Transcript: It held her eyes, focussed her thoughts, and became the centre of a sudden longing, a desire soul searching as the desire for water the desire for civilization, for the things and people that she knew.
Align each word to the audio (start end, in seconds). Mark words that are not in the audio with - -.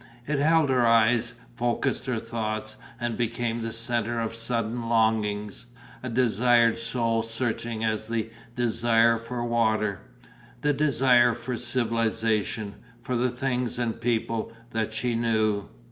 It 0.25 0.39
held 0.39 0.71
her 0.71 0.87
eyes, 0.87 1.35
focussed 1.55 2.07
her 2.07 2.17
thoughts, 2.19 2.75
and 2.99 3.15
became 3.15 3.61
the 3.61 3.71
centre 3.71 4.19
of 4.19 4.31
a 4.31 4.33
sudden 4.35 4.89
longing, 4.89 5.51
a 6.01 6.09
desire 6.09 6.75
soul 6.75 7.21
searching 7.21 7.83
as 7.83 8.07
the 8.07 8.31
desire 8.55 9.19
for 9.19 9.45
water 9.45 9.99
the 10.61 10.73
desire 10.73 11.35
for 11.35 11.55
civilization, 11.55 12.77
for 13.03 13.15
the 13.15 13.29
things 13.29 13.77
and 13.77 14.01
people 14.01 14.51
that 14.71 14.91
she 14.91 15.13
knew. 15.13 15.69